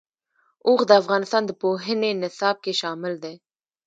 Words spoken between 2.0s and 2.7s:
نصاب